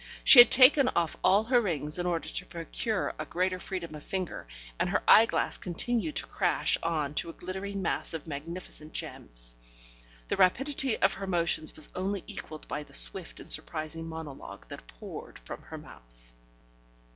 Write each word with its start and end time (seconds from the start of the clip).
She 0.23 0.39
had 0.39 0.49
taken 0.49 0.87
off 0.95 1.15
all 1.23 1.43
her 1.43 1.61
rings 1.61 1.99
in 1.99 2.07
order 2.07 2.27
to 2.27 2.45
procure 2.47 3.13
a 3.19 3.25
greater 3.27 3.59
freedom 3.59 3.93
of 3.93 4.03
finger, 4.03 4.47
and 4.79 4.89
her 4.89 5.03
eyeglass 5.07 5.59
continued 5.59 6.15
to 6.15 6.25
crash 6.25 6.75
on 6.81 7.13
to 7.13 7.29
a 7.29 7.33
glittering 7.33 7.83
mass 7.83 8.15
of 8.15 8.25
magnificent 8.25 8.93
gems. 8.93 9.53
The 10.27 10.37
rapidity 10.37 10.97
of 10.97 11.13
her 11.13 11.27
motions 11.27 11.75
was 11.75 11.89
only 11.93 12.23
equalled 12.25 12.67
by 12.67 12.81
the 12.81 12.93
swift 12.93 13.39
and 13.39 13.51
surprising 13.51 14.09
monologue 14.09 14.67
that 14.69 14.87
poured 14.87 15.37
from 15.37 15.61
her 15.61 15.77
mouth. 15.77 16.33